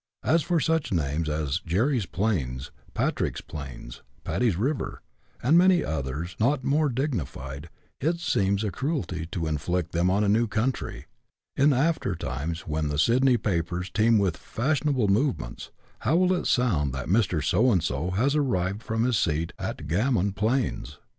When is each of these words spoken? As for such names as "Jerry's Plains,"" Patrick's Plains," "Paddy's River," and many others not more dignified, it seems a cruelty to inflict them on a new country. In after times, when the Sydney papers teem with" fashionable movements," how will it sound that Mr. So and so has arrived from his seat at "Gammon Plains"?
As 0.23 0.41
for 0.41 0.59
such 0.59 0.91
names 0.91 1.29
as 1.29 1.59
"Jerry's 1.63 2.07
Plains,"" 2.07 2.71
Patrick's 2.95 3.41
Plains," 3.41 4.01
"Paddy's 4.23 4.55
River," 4.55 5.03
and 5.43 5.59
many 5.59 5.85
others 5.85 6.35
not 6.39 6.63
more 6.63 6.89
dignified, 6.89 7.69
it 7.99 8.19
seems 8.19 8.63
a 8.63 8.71
cruelty 8.71 9.27
to 9.27 9.45
inflict 9.45 9.91
them 9.91 10.09
on 10.09 10.23
a 10.23 10.27
new 10.27 10.47
country. 10.47 11.05
In 11.55 11.71
after 11.71 12.15
times, 12.15 12.61
when 12.61 12.87
the 12.87 12.97
Sydney 12.97 13.37
papers 13.37 13.91
teem 13.91 14.17
with" 14.17 14.37
fashionable 14.37 15.07
movements," 15.07 15.69
how 15.99 16.15
will 16.15 16.33
it 16.33 16.47
sound 16.47 16.93
that 16.95 17.05
Mr. 17.07 17.43
So 17.43 17.71
and 17.71 17.83
so 17.83 18.09
has 18.09 18.35
arrived 18.35 18.81
from 18.81 19.03
his 19.03 19.17
seat 19.19 19.53
at 19.59 19.85
"Gammon 19.87 20.31
Plains"? 20.31 20.97